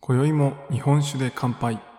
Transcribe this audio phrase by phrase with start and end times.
[0.00, 1.95] 今宵も日本酒で乾杯。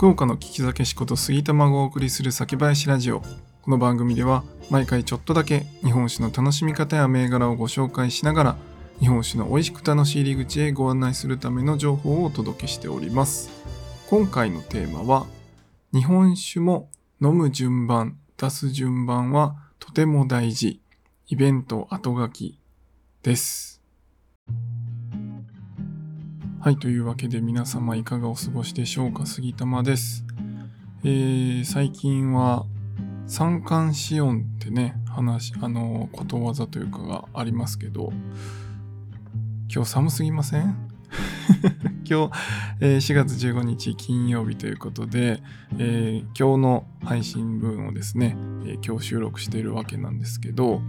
[0.00, 3.20] 福岡の聞き酒師こと杉玉がお送りする酒林ラジオ
[3.60, 8.56] この番組では毎回ちょっとだけ日本酒の楽しみ方や銘柄をご紹介しながら
[8.98, 13.50] 日本酒の美味しく楽しい入り口へご案内するための情報をお届けしております
[14.08, 15.26] 今回のテーマは
[15.92, 16.88] 日本酒も
[17.20, 20.80] 飲む順番、出す順番はとても大事。
[21.26, 22.58] イベント後書き
[23.22, 23.79] です。
[26.60, 29.24] はい、というわけで皆様いかがお過ごしでしょうか。
[29.24, 30.24] 杉玉です。
[31.04, 32.66] えー、最近は
[33.26, 38.12] 三寒四温ってね、話、あの、ことわざというかがありますけど、
[39.74, 40.76] 今日寒すぎません？
[42.04, 42.30] 今日、
[42.80, 45.42] えー4月15日金曜日ということで、
[45.78, 50.82] えー今日の配信分をですね、えー今日収録しているわけなんですけど、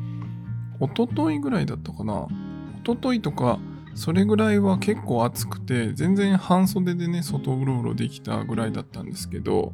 [0.82, 2.28] 一昨日ぐらいだったかな。
[2.84, 3.60] 一昨日とか、
[3.96, 9.74] それぐらいは結構暑くて、全然半袖でね、外うろうろできたぐらいだったんですけど、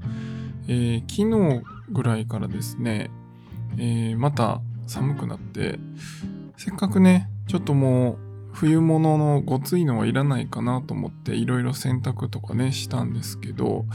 [0.68, 3.10] えー昨日ぐらいからですね、
[3.78, 5.80] えーまた寒くなって、
[6.58, 8.18] せっかくね、ちょっともう
[8.54, 13.86] 冬物のごついのはいらないかなと思っていろいろ洗濯とかねしたんですけど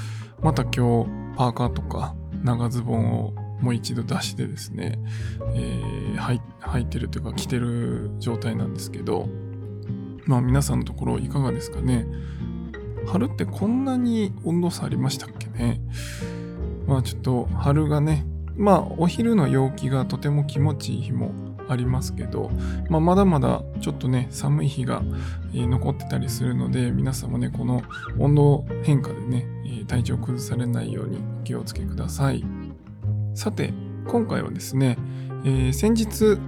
[0.40, 2.14] また今日パーカーとか
[2.44, 4.98] 長ズボンをもう一度出してですね、
[5.54, 9.28] えー履いてるというか着てる状態なんですけど
[10.26, 12.06] まあ皆さんのところいかがですかね。
[13.06, 15.80] 春ってこんなに温度差ありましたっけね。
[16.86, 21.32] まあちょっと春がねまあお昼の陽気がとても気持ちいい日も
[21.68, 22.50] ありますけど、
[22.88, 25.02] まあ、まだまだちょっとね寒い日が、
[25.54, 27.82] え残ってたりするので皆さんもねこの
[28.18, 29.46] 温度変化でね、
[29.80, 32.44] え体調崩されないようにお気をつけください。
[33.34, 33.72] さて
[34.06, 34.98] 今回はですね、
[35.44, 36.38] えー先日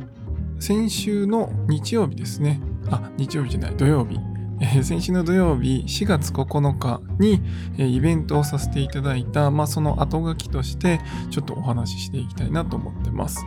[0.61, 2.61] 先週の日曜日ですね。
[2.91, 4.19] あ日曜日じゃない土曜日
[4.61, 7.41] えー先週の土曜日4月9日に、
[7.77, 11.01] えーイベントをさせていただいた、まあ、その後書きとして
[11.31, 13.45] ちょっとお話ししていきたいなと思ってます。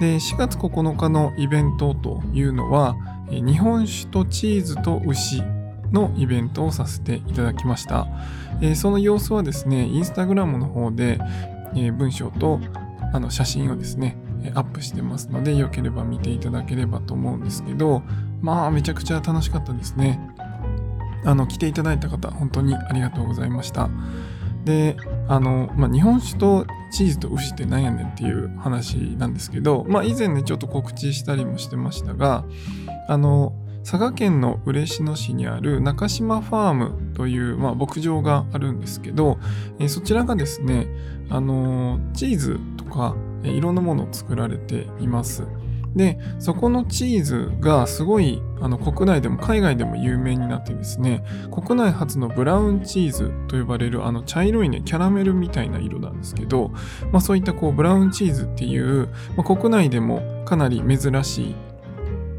[0.00, 2.96] で4月9日のイベントというのは
[3.30, 5.42] えー日本酒とチーズと牛
[5.92, 8.06] のイベントをさせていただきました。
[8.60, 11.18] えーその様子はですね、インスタグラムの方で、
[11.74, 12.60] えー文章と
[13.12, 14.16] あの写真をですね、
[14.54, 18.02] アップしてますので、よければ見ていただければと思うんですけど、
[18.40, 20.20] まあめちゃくちゃ楽しかったですね。
[21.24, 23.90] あの、来ていただいた方、本当にありがとうございました。
[24.64, 24.96] で、
[25.28, 32.44] あの、まあ、日本酒とチーズと牛って何やねんっていう話なんですけど、まあ、以前ね、ちょっと告知したりもしてましたが、
[33.08, 39.38] あの、佐賀県の嬉野市にある中島ファームという、まあ、牧場があるんですけど、
[39.78, 40.86] えーそちらがですね、
[41.30, 45.44] あのチーズとか、いろんなものを作られています。
[45.96, 56.70] で、そこのチーズがすごいあの国内でも海外でも有名になってですね、国内初のブラウンチーズと呼ばれるあの茶色いね、キャラメルみたいな色なんですけど、
[57.10, 61.54] まあそういったこうブラウンチーズっていう、まあ、国内でもかなり珍しい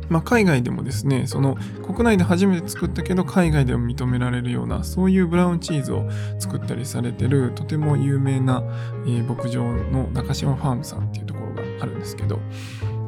[0.09, 1.56] まあ、海外でもですね、その
[1.86, 6.09] 国内で初めて作ったけど海外でも認められるようなそういうブラウンチーズを
[6.40, 8.64] 作ったりされてるとても有名な、
[9.06, 12.40] えー牧場の中島ファームさんっていうところがあるんですけど、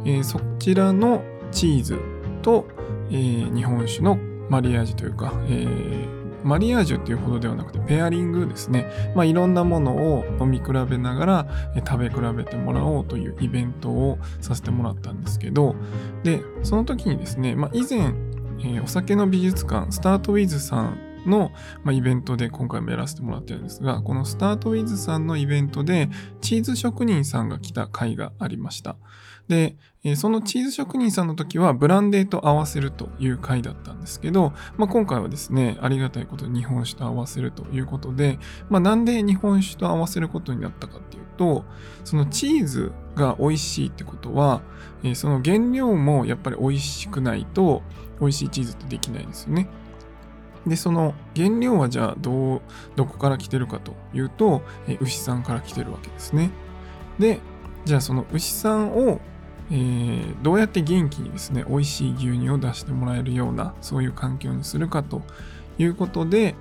[0.06, 2.00] えーそちらのチーズ
[2.42, 2.68] と、
[3.10, 4.18] えー日本酒の
[4.50, 11.48] マリアージュというか、えーマリアージュっていうほどではなくてペアリングですね、まあ、いろんなものを飲み比べながら、
[11.88, 15.76] 食べ比べてもらおうというイベントをさせてもらったんですけど。
[16.24, 18.14] でその時にですね、まあ、以前、
[18.60, 21.52] えーお酒の美術館スタートウィズさんの、
[21.84, 26.10] まあ、イベントで今回もやらせてもらってるんですがこのスタートウィズさんのイベントで
[26.42, 28.98] チーズ職人さんが来た回がありました。
[29.52, 29.76] で、
[30.16, 38.40] そのチーズ職人さんの時はブランデーと合わせるという回だったんですけど、まあ、今回はですねありがたいことに日本酒と合わせるということで、
[38.70, 41.66] まあ、なんで日本酒と合わせることになったかっていうと
[42.06, 44.62] そのチーズが美味しいってことは、
[45.16, 47.84] その原料もやっぱり美味しくないと
[48.22, 49.68] 美味しいチーズってできないですよね。
[50.66, 52.62] で、その原料はじゃあどう、
[52.96, 56.52] どこから来てるかというと、え牛さんから来てるわけですね。
[57.20, 57.40] で、
[57.84, 59.20] じゃあその牛さんを、
[59.72, 65.22] えーどうやって元気にですね、美味しい牛乳を出してもらえるような、そういう環境にするかと
[65.78, 66.56] いうことで、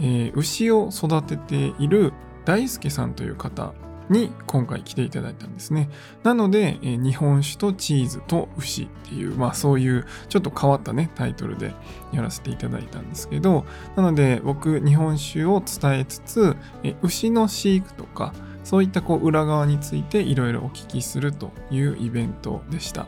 [0.00, 2.12] えー牛を育てている
[2.44, 3.72] 大輔さんという方
[4.08, 5.90] に今回来ていただいたんですね。
[6.22, 11.74] なので、え日本酒とチーズと牛っていう、まあそういうちょっと変わったね、タイトルで
[12.12, 13.64] やらせていただいたんですけど、
[13.96, 18.32] なので僕、日本酒を伝えつつ、え牛の飼育とか、
[18.66, 23.06] そういったこう裏側についていろいろお聞きするというイベントでした。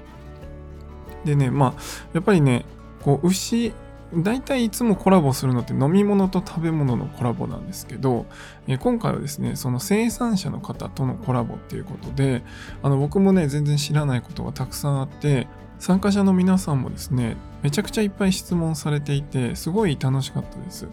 [1.24, 1.82] でね、まあ、
[2.12, 2.64] やっぱりね、
[3.02, 3.72] こう牛
[4.14, 8.26] 大体いつもコラボするのって飲み物と食べ物のコラボなんですけど、
[8.68, 12.44] え今回はですね、その生産者の方とのコラボっていうことで、
[12.84, 15.48] あの僕もね、全然知らないことがたくさんあって、
[15.80, 20.86] 参加者の皆さんもですね、めちゃくちゃいっぱい質問されていて、すごい楽しかったです。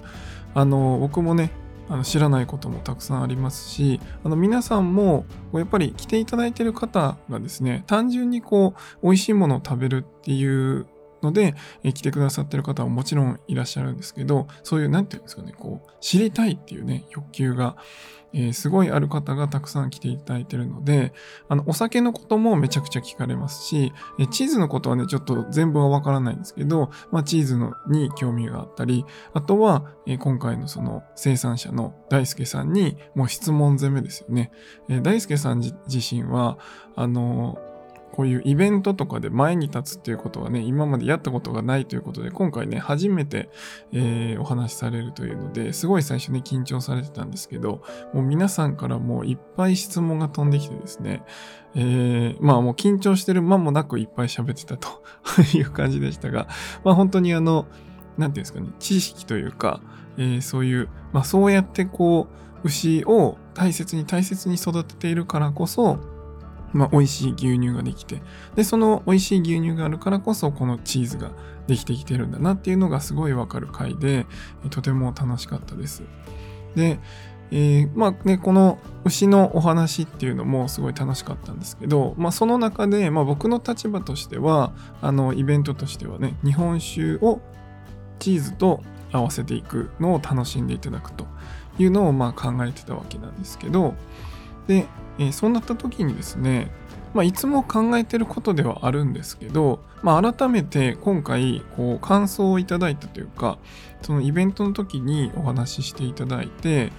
[0.55, 1.51] あの、僕もね、
[1.87, 10.87] あの知らないこともたくさんありますし、あの皆さんもやっぱり来ていただいている方がですね、単純にこう、美味しいものを食べるっていう
[11.21, 17.75] ので、え来てくださってる方はもちろんいらっしゃるんですけど、そういう、なんていうんですかね、こう、知りたいっていうね、欲求が、
[18.35, 21.13] えー、すごいある方がたくさん来ていただいてるので、
[21.47, 34.51] あの、お酒のこともめちゃくちゃ聞かれますし、えチーズのことはね、ちょっと全部はわからないんですけど、まあ、チーズのに興味があったり、あとは、え今回のその生産者の大輔さんにもう質問攻めですよね。
[34.89, 36.57] え大輔さん自身は、
[36.97, 37.57] あの
[38.15, 43.49] こういうイベントとかで前に立つっていうことはね、今までやったことがないということで、今回ね、初めて、
[43.91, 47.83] えー、お話しされるというので、すごい最初ね、緊張されてたんですけど、
[48.13, 51.23] もう皆さんからもういっぱい質問が飛んできてですね、
[51.75, 55.03] えー、まあもう緊張してる間もなくいっぱい喋ってたと
[55.53, 56.47] いう感じでしたが、
[56.85, 57.67] まあ本当にあの、
[58.17, 59.81] なんていうんですかね、知識というか、
[60.15, 62.29] えー、そういう、まあそうやってこ
[62.63, 66.14] う、牛を大切に大切に育てているからこそ、
[66.75, 68.21] まあ、美味しい牛乳ができて、
[68.55, 71.31] で、その美味しい牛乳があるからこそ、このチーズが
[71.67, 74.27] できてきてるんだなっていうのがすごいわかる回で、
[74.69, 76.03] とても楽しかったです。
[76.75, 76.99] で、
[77.51, 87.39] えー、まあね、この牛のお話っていうのもすごい楽しかったんですけど、まあその中で、まあ僕の立場としては、あの、イベントとしてはね、日本酒を
[88.19, 88.81] チーズと
[89.13, 91.25] 合わせていくのを楽しんでいただくと
[91.79, 93.93] いうのをまあ考えてたわけなんですけど、
[94.67, 94.87] で、
[95.19, 96.69] えー、そうなった時にですね、
[97.13, 103.57] まあ、いつも考えてることではあるんですけど、まあ、改めて今回こう感想をいただいたというか
[104.01, 106.91] そのイベントの時にお話ししていただいて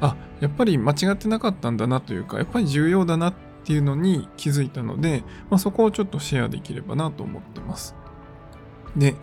[0.00, 3.34] あやっぱり間違ってなかったんだなというかやっぱり重要だなっ
[3.64, 7.94] ていうのに気づいたので、まあ、そこをちょっとシェアできればなと思ってます。
[8.96, 9.14] で、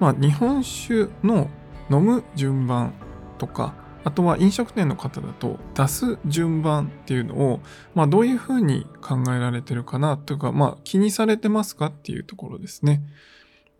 [0.00, 1.48] まあ、日本酒の
[1.90, 2.94] 飲む順番
[3.38, 7.60] とかあとは飲食店の方だと出す順番っていうのを、
[7.94, 13.02] まあ、どういうふうに考えられてるかなというか、まあ、気にされてますかっていうところですね。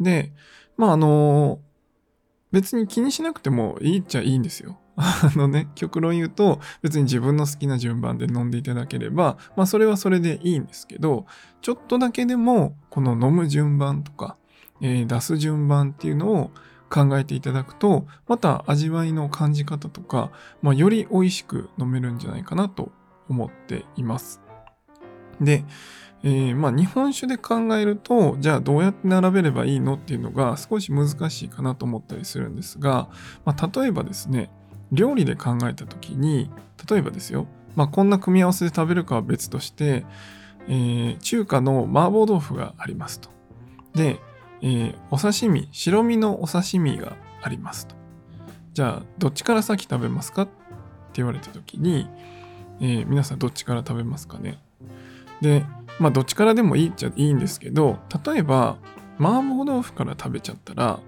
[0.01, 0.33] で、
[0.77, 1.61] まああの
[2.51, 4.79] 別に気にしなくてもいいっちゃいいんですよ。
[4.97, 11.25] あのね、極論言うと、別に自分の好きな順番で飲んでいただければ、まあそれはそれでいいんですけど、
[11.63, 14.37] ちょっとだけでも、この飲む順番とか、
[14.83, 16.51] えー、出す順番っていうのを
[16.93, 20.31] 考えていただくと、また味わいの感じ方とか、
[20.61, 22.93] まあ、より美味しく飲めるんじゃないかなと
[23.31, 24.43] 思っています。
[25.41, 25.65] で、
[26.23, 33.09] えー、まあ日本酒で考えると、じゃあどうやって並べればいいのっていうのが少し難しいかなと思ったりするんですが、
[33.45, 34.51] まあ、例えばですね、
[34.93, 36.51] 料理で考えた時に、
[36.89, 40.05] 例えばですよ、まあこんな組み合わせで食べるかは別として、
[40.69, 43.31] えー、中華の麻婆豆腐がありますと。
[43.95, 44.21] で、
[44.63, 47.97] えー、お刺身、白身のお刺身がありますと。
[48.73, 50.53] じゃあ、どっちから先食べますかって
[51.15, 52.09] 言われた時に、
[52.81, 54.59] えー、皆さんどっちから食べますかね
[55.41, 55.65] で、
[55.99, 58.79] まあ、どっちからでもいいっちゃいいんですけど、例えば、
[59.19, 61.01] 麻婆豆腐から食べちゃったら、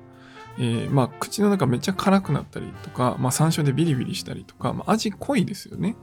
[0.58, 5.96] えー、まあ、口の中めっちゃ辛くなったりとか、まあ、山椒でビリビリしたりとか、まあ、味濃いですよね。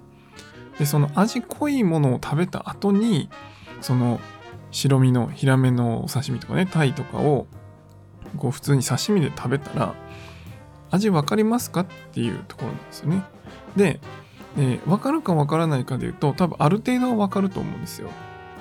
[0.79, 3.29] で、その味濃いものを食べた後に、
[3.81, 4.19] その
[4.71, 7.47] 白身のヒラメのお刺身とかね、タイとかを
[8.37, 9.93] こう普通に刺身で食べたら
[10.89, 13.23] 味分かりますかっていうところなんですよね。
[13.75, 13.99] で、
[14.57, 18.09] えー、分かるか分からないかで言うと多分ある程度は分かると思うんですよ。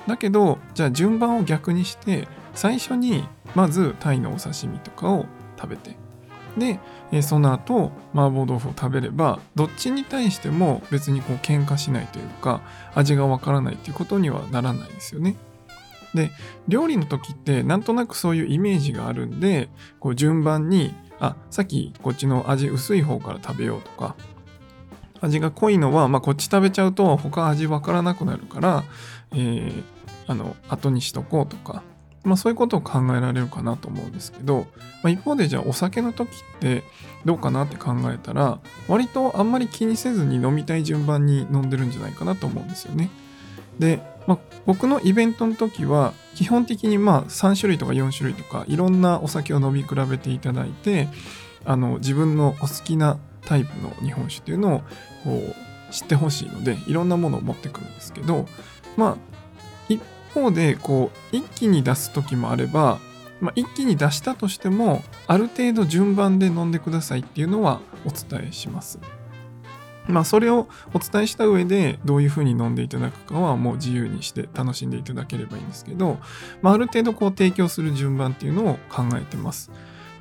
[0.07, 5.25] だけどじゃあ順番を逆にして最初にまずタイのお刺身とかを
[5.57, 5.95] 食べて
[6.57, 6.79] で、
[7.11, 12.61] えー、その後麻婆豆腐を食べればどっちに対しても別にこう喧嘩しないというか
[12.95, 15.35] 味が分からないっていうことにはならないですよね。
[16.13, 16.31] で、
[16.67, 24.15] 料理の時ってなんとなくそういうイメージがあるんで、こう順番に、あ、さっきこっちの味薄い方から食べようとか、
[25.21, 28.83] 味が濃いのは、まあ、こっち食べちゃうと他味わからなくなるから、
[29.33, 29.83] えー、
[30.27, 31.83] あの、後にしとこうとか、
[32.23, 34.67] まあ、そういうことを考えられるかなと思うんですけど、
[35.03, 36.83] まあ、一方でじゃあお酒の時って
[37.25, 43.09] どうかなって考えたら割とあんまり気にせずに飲みたい順番に飲んでるんじゃないかなと思うんですよね。
[43.79, 51.07] で、まあ、僕のイベントの時は基本的にまあ3種類とか4種類とかいろんなお酒を飲み比べていただいて
[51.65, 54.79] あの自分のお好きなタイプの日本酒っていうのを
[55.23, 55.41] こ
[55.89, 58.47] う知ってほしいのでいろんなものを持ってくるんですけど
[58.95, 59.17] まあ
[59.89, 60.01] 一
[60.33, 62.99] 方でこう一気に出す時もあれば、
[63.41, 68.99] まあ、一気に出したとしてもある程度順番で飲んでくださいっていうのはお伝えします。
[70.07, 76.19] まあそれをお伝えした上でどういうふうに飲んでいただくかはもう自由にして楽しんでいただければいいんですけど、
[76.61, 79.71] まあ、ある程度こう提供する順番っていうのを考えてます。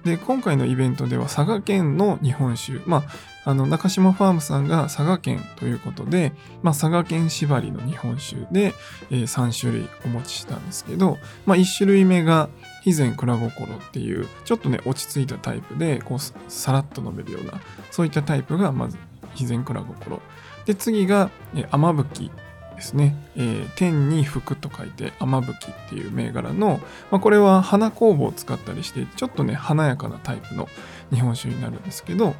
[0.04, 3.04] で、今回のイベントでは佐賀県の日本酒、ま
[3.44, 6.32] あ、あの、中島ファームさんが佐賀県ということで、
[6.62, 8.74] まあ、佐賀県縛りの日本酒で、
[9.10, 12.48] えー、3種類お持ちしたんですけど、まあ、1種類目が、
[12.84, 16.18] 肥前蔵心っていう、ちょっとね、落ち着いたタイプで、こう、
[16.50, 17.52] さらっと飲めるような、
[17.90, 18.96] そういったタイプが、まず、
[19.30, 20.20] 肥前蔵心。
[20.66, 22.30] で、次が、えー、甘吹
[22.76, 30.66] ですね、えー、天に福と書いて雨吹っていう銘柄の、まあ、これは花工房を使ったりしてちょっとね華やかなタイプの
[31.10, 32.34] 日本酒になるんですけど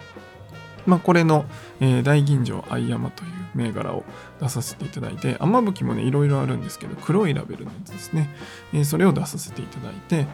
[0.87, 1.44] まあ、これの、
[1.80, 4.04] えー、大吟醸愛山という銘柄を
[4.40, 8.35] 出させていただいて、雨吹もね、いろいろあるんですけど、黒いラベルのやつですね。
[8.73, 10.26] えー、それを出させていただいて、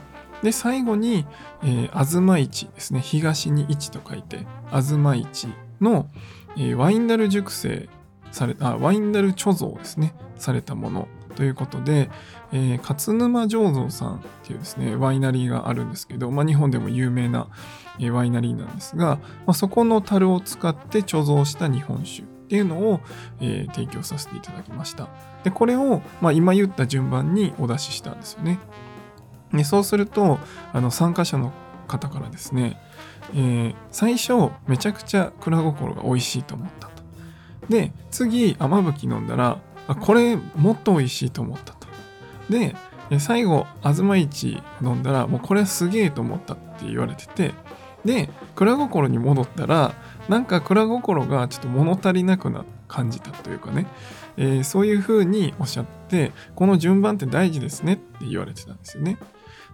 [0.42, 1.26] で、最後に、
[1.62, 3.00] えー、あずま市ですね。
[3.00, 5.48] 東に市と書いて、あずま市
[5.80, 6.08] の、
[6.56, 7.88] えー、ワインダル熟成
[8.32, 12.10] された、ワインダル貯蔵ですね、されたものということで、
[12.52, 17.48] えー、勝沼醸造さんっていうですね、ワイナリーがあるんですけど、まあ、日本でも有名な、
[17.98, 23.00] えー、ワイナリーなんですが、まあ、そこの樽を使って貯蔵した日本酒っていうのを、
[23.40, 25.08] えー、提供させていただきました。
[25.44, 28.58] で、これを、まあ、今言った順番にお出ししたんですよね。
[29.52, 30.38] でそうすると、
[30.72, 31.52] あの参加者の
[31.86, 32.80] 方からですね、
[33.34, 36.96] えー、最初めちゃくちゃ蔵心が美味しいと思ったと
[37.68, 41.86] で、次、雨吹き飲んだら、あこれもっと美味しいと思ったと。
[42.50, 42.74] で、
[43.18, 47.54] 最後、あずま市飲んだら、もうこれすげえと思ったって言われてて、
[48.04, 49.94] で、蔵心に戻ったら、
[50.28, 53.86] なんか蔵心がちょっと物足りなくな感じたというかね、
[54.36, 59.18] えー、そういう風におっしゃって、この順番って大事ですねって言われてたんですよね。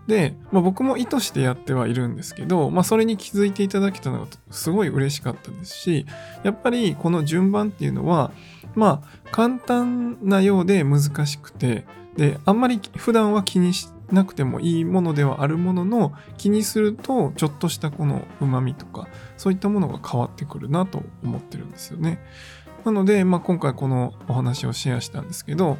[0.06, 6.06] で、まあ、僕も意図してやってはいるんですけど、まあ、それに気づいていただけたのがすごい嬉しかったですし、
[6.42, 8.32] やっぱりこの順番っていうのは、
[8.74, 11.84] まあ、簡単なようで難しくて、
[12.16, 22.18] で、あんまり普段は気にしなくてもいいものではあるものの、気にすると、ちょっとしたこの旨味とか、そういったものが変わってくるなと思ってるんですよね。
[22.84, 25.78] なので、まあ、今回このお話をシェアしたんですけど、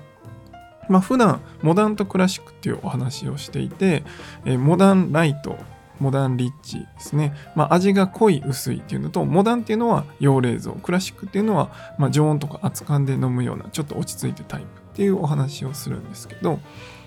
[0.89, 4.03] まあ、普段モダンとクラシックっていうお話をしていて、
[4.45, 5.57] えー、モダンライト
[6.03, 7.33] モダンリッチですね。
[7.55, 16.59] まあ、味が濃い薄いっていうのと、モダンっていうのは用冷蔵、クラシックっていうのは、まあ、常温とか熱燗で飲むような、ちょっと落ち着いてタイプっていうお話をするんですけど、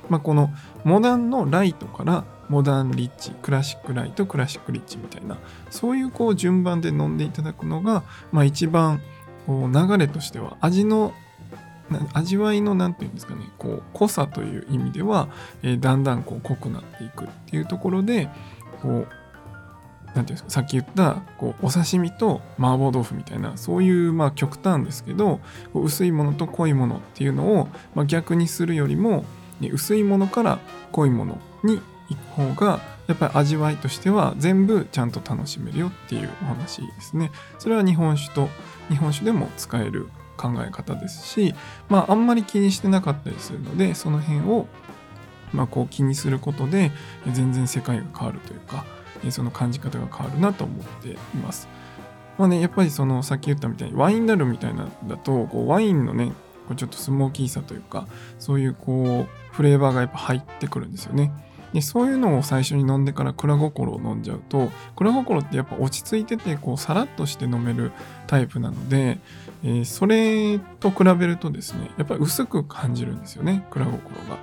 [0.09, 0.49] まあ、この
[0.85, 5.37] モダンのライトからモダンリッチ、クラシックライト、クラシックリッチみたいな、
[5.69, 9.01] そういうこう順番で飲んでいただくのが、まあ、一番
[9.45, 11.13] こう流れとしては味の
[12.13, 15.29] 味わいの何て言うんですかねこう濃さという意味では、
[15.61, 18.29] えー、だんだんこう濃くなっていくっていうところで
[18.81, 19.09] こう何て
[20.13, 25.41] 言うんですかさっき言ったこうお刺身と麻婆豆腐みたいなそういうまあ極端ですけど
[25.73, 29.25] 薄いものと濃いものっていうのを、まあ、逆にするよりも
[29.61, 30.59] 薄いものから
[30.91, 37.31] 濃いものに行く方がやっぱり味わいとしては全部ちゃんと楽しめるよっていうお話ですね。
[37.59, 38.49] それは日本酒と
[38.89, 41.55] 日本酒でも使える考え方ですし、
[41.89, 44.67] まあ、あんまり気にしてなかったりするのでその辺を、
[45.53, 46.91] まあ、こう気にすることで
[47.31, 48.85] 全然世界が変わるというか
[49.29, 51.67] その感じ方が変わるなと思っています。
[52.37, 56.33] まあね、やっぱりそのさっき言ったみたいにワインダルみたいなだとこうワインのね
[56.67, 58.07] こうちょっとスモーキーさというか
[58.39, 61.31] そういうこうフレーバーがやっぱ入ってくるんですよね。
[61.75, 67.91] でそういうのを最初に飲んでから蔵心を飲んじゃうと蔵心ってやっぱ落ち着いててこうさらっとして飲める
[68.27, 69.19] タイプなので、
[69.61, 74.37] えー、それと比べるとですねやっぱり薄く感じるんですよね蔵心が。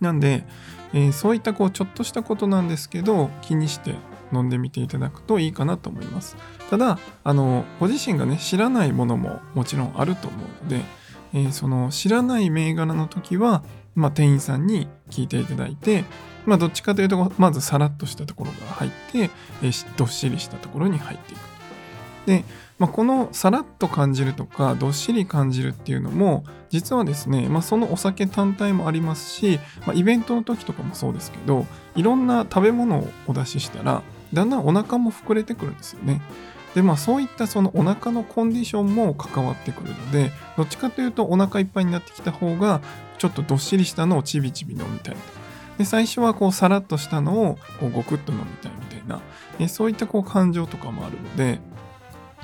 [0.00, 0.46] なんで、
[0.94, 3.94] えー、そういったこうちょっとしたことなんですけど気にして
[4.32, 6.38] 飲んでみていただくといいかなと思います。
[6.70, 10.80] ただあのご自身がね知らないものももちろんあると思うので、
[11.34, 13.62] えー、その知らない銘柄の時は
[13.96, 16.04] まあ、店員さんに聞いていただいて、
[16.44, 19.30] まあ、どっちかというとまずさらっとしたところが入って、
[19.62, 21.40] え、どっしりしたところに入っていく。
[22.26, 22.44] で、
[22.78, 36.20] まあ、このさらっと感じるとかどっしり感じるっていうのも実はですね、まあ、そのお酒単体もありますし、まあ、イベントの時とかもそうですけどいろんな食べ物をお出ししたらだんだんお腹も膨れてくるんですよね。
[36.76, 42.82] でまあそういったそのお腹のコンディションも関わってくるのでどっちかというとお腹いっぱいになってきた方が
[43.16, 45.16] ちょっとどっしりしたのをちびちび飲みたい
[45.78, 49.22] で最初はこうさらっとしたのをこうごくっと飲みたいみたいな。
[49.58, 51.60] えそういったこう感情とかもあるので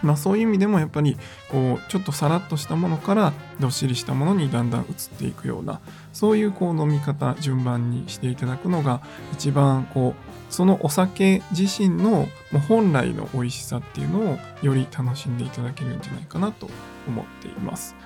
[0.03, 1.17] まあそういう意味でもやっぱり
[1.51, 4.87] こうちょっとさらっとしたものからどっしりしたものにだんだん移っ
[5.19, 5.81] ていくような
[6.13, 9.01] そういうこう飲み方順番にしていただくのが
[9.33, 12.29] 一番こうそのお酒自身の
[12.69, 16.69] 本来の美味しさっていうのをより楽しんでいただけるんじゃないかなと
[17.09, 17.97] 思っています。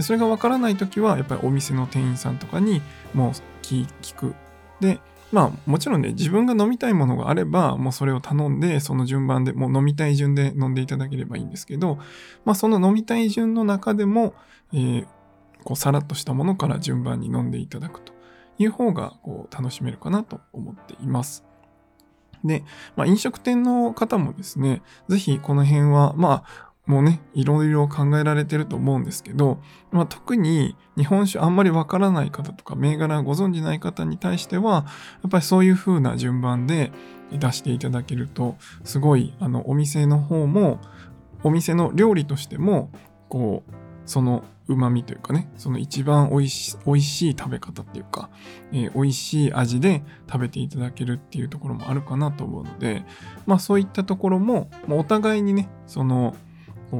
[0.00, 2.82] それがわからない時はやっぱりお店の店員さんとかに
[3.14, 3.32] もう
[3.62, 4.34] 聞く。
[4.80, 5.00] で
[5.34, 11.98] まあもちろんね自分が飲みたいものがあればもうそれを頼んでその順番でもう飲みたい順で飲んでいただければいいんですけど
[12.44, 14.34] まあその飲みたい順の中でも、
[14.72, 15.06] えー、
[15.64, 18.12] こうさらっとしたものから順番に飲んでいただくと
[18.58, 21.44] いう方がこう楽しめるかなと思っています。
[22.44, 22.62] で、
[22.94, 29.58] まあ、飲食店の方もですね、ぜひこの辺は、まあ、もうね、いろいろ考えられてると思うんですけど、
[29.90, 34.84] まあ、特に日本酒あんまりわからない方とか、銘柄ご存じない方に対しては、
[35.22, 36.92] やっぱりそういう風な順番で
[37.32, 40.78] 出していただけると、すごい、あの、お店の方も、
[41.42, 42.90] お店の料理としても、
[43.28, 43.72] こう、
[44.04, 48.30] その旨味というかね、その一番美味し美味しい食べ方っていうか、
[48.72, 53.04] えー、美味しい味で食べていただけるっていうところもあるかなと思うので、
[53.46, 56.36] まあそういったところも、まあ、お互いにね、その、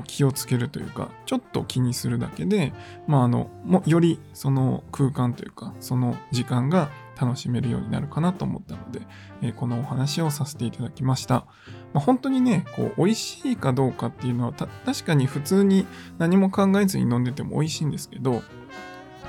[0.06, 2.72] 気をつけるというか、ちょっと気にするだけで、
[3.06, 9.00] まああの、もよりその空間というか、その時間が楽しめるようになるかなと思ったので、
[9.42, 11.46] えー、このお話をさせていただきました。
[11.92, 15.86] まあ、本当にね、こう、美味しいかどうかっていうのは、確かに普通に
[16.18, 18.42] 何も考えずに飲んでても美味しいんですけど、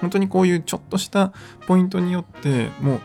[0.01, 1.31] 本当にこういうちょっとした
[1.67, 3.01] ポイントによって、もう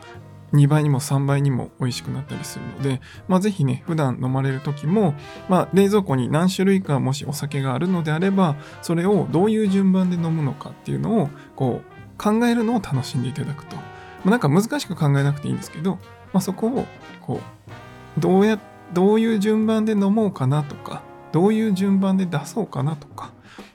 [0.53, 5.15] 2倍にも3倍にも美味しくなったりするので、まあ、ぜひね、普段飲まれる時も、
[5.49, 13.77] まあ、冷蔵庫に何種類かもしお酒があるのであれば、それをどういう順番で飲むのかっていうのを、こう、考えるのを楽しんでいただくと。
[13.77, 13.83] ま
[14.27, 15.99] あ、なんか難しく考えなくていいんですけど、
[16.33, 16.87] まあ、そこを
[17.21, 17.41] こ
[18.17, 18.61] うどうや
[18.93, 23.33] どういう順番で飲もうかなとかどういう順番で出そうかなとか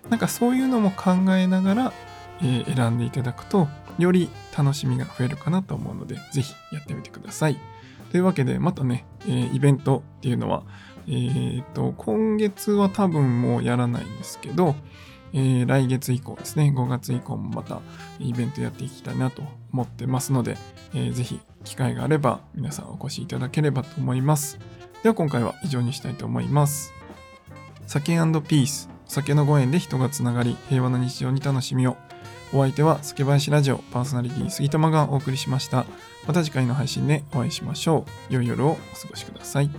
[0.09, 1.93] なんかそういうのも考えながら、
[2.41, 7.59] えー、選んでいただくとより楽しみが増えるかなと思うのでぜひやってみてください。
[8.11, 10.63] というわけでまたね、えー、イベントっていうのは
[11.07, 14.75] えー、っと今月は多分もうやらないんですけど、
[15.33, 17.81] えー、来月以降ですね、5月以降もまた
[18.19, 20.57] イベントやっていきたいなと思ってますので、
[20.93, 24.59] えー、ぜひ機会があれば皆さんお越しいただければと思います。
[25.03, 26.93] では今回は以上にしたいと思います。
[27.85, 31.97] 酒ピース、酒のご縁で人がつながり、平和な日常に楽しみを。
[32.53, 35.85] お相手は、スケバヤシラジオパーソナリティ杉玉がお送りしました。
[36.27, 38.33] また次回の配信でお会いしましょう。
[38.33, 38.79] 良い夜をお過
[39.09, 39.69] ごしください。